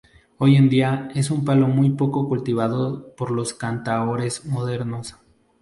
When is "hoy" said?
0.39-0.55